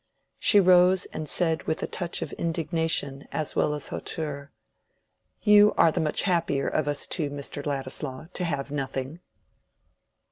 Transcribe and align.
She 0.39 0.59
rose 0.59 1.05
and 1.13 1.29
said 1.29 1.67
with 1.67 1.83
a 1.83 1.85
touch 1.85 2.23
of 2.23 2.31
indignation 2.33 3.27
as 3.31 3.55
well 3.55 3.75
as 3.75 3.89
hauteur— 3.89 4.51
"You 5.41 5.73
are 5.77 5.93
much 5.99 6.21
the 6.21 6.25
happier 6.25 6.67
of 6.67 6.87
us 6.87 7.05
two, 7.05 7.29
Mr. 7.29 7.63
Ladislaw, 7.63 8.25
to 8.33 8.43
have 8.43 8.71
nothing." 8.71 9.19